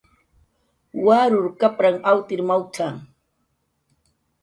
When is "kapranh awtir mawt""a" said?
1.59-2.87